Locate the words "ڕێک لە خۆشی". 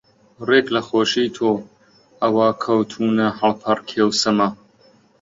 0.47-1.27